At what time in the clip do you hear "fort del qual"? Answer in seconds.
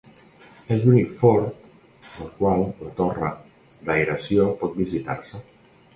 1.17-2.65